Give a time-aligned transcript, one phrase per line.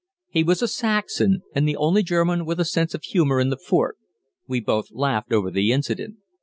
[0.29, 3.55] He was a Saxon, and the only German with a sense of humor in the
[3.57, 3.99] fort.
[4.47, 6.15] We both laughed over the incident.